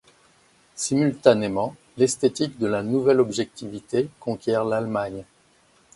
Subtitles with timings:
[0.73, 5.25] Simultanément, l'esthétique de la Nouvelle Objectivité conquiert l'Allemagne.